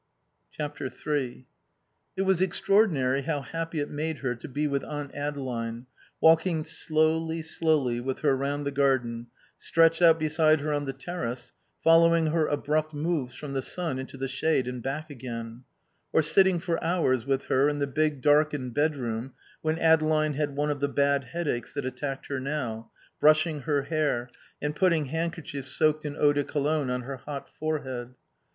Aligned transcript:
iii 0.59 1.45
It 2.17 2.23
was 2.23 2.41
extraordinary 2.41 3.21
how 3.21 3.41
happy 3.41 3.79
it 3.81 3.89
made 3.91 4.17
her 4.17 4.33
to 4.33 4.47
be 4.47 4.65
with 4.65 4.83
Aunt 4.83 5.13
Adeline, 5.13 5.85
walking 6.19 6.63
slowly, 6.63 7.43
slowly, 7.43 7.99
with 8.01 8.21
her 8.21 8.35
round 8.35 8.65
the 8.65 8.71
garden, 8.71 9.27
stretched 9.59 10.01
out 10.01 10.17
beside 10.17 10.59
her 10.61 10.73
on 10.73 10.85
the 10.85 10.91
terrace, 10.93 11.51
following 11.83 12.25
her 12.31 12.47
abrupt 12.47 12.95
moves 12.95 13.35
from 13.35 13.53
the 13.53 13.61
sun 13.61 13.99
into 13.99 14.17
the 14.17 14.27
shade 14.27 14.67
and 14.67 14.81
back 14.81 15.11
again; 15.11 15.65
or 16.11 16.23
sitting 16.23 16.57
for 16.57 16.83
hours 16.83 17.27
with 17.27 17.45
her 17.45 17.69
in 17.69 17.77
the 17.77 17.85
big 17.85 18.21
darkened 18.23 18.73
bedroom 18.73 19.33
when 19.61 19.77
Adeline 19.77 20.33
had 20.33 20.55
one 20.55 20.71
of 20.71 20.79
the 20.79 20.89
bad 20.89 21.25
headaches 21.25 21.73
that 21.75 21.85
attacked 21.85 22.25
her 22.25 22.39
now, 22.39 22.89
brushing 23.19 23.59
her 23.59 23.83
hair, 23.83 24.29
and 24.63 24.75
putting 24.75 25.05
handkerchiefs 25.13 25.71
soaked 25.73 26.05
in 26.05 26.15
eau 26.17 26.33
de 26.33 26.43
cologne 26.43 26.89
on 26.89 27.01
her 27.03 27.17
hot 27.17 27.47
forehead. 27.55 28.15